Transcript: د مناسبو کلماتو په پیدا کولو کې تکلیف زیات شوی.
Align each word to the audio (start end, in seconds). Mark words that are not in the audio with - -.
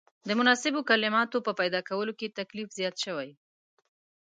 د 0.27 0.29
مناسبو 0.39 0.79
کلماتو 0.89 1.37
په 1.47 1.51
پیدا 1.59 1.79
کولو 1.89 2.13
کې 2.19 2.35
تکلیف 2.39 2.69
زیات 2.77 2.95
شوی. 3.05 3.29